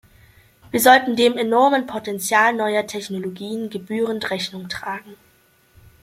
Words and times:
Wir 0.71 0.79
sollten 0.79 1.15
dem 1.15 1.37
enormen 1.37 1.85
Potential 1.85 2.53
neuer 2.53 2.87
Technologien 2.87 3.69
gebührend 3.69 4.31
Rechnung 4.31 4.67
tragen. 4.67 5.13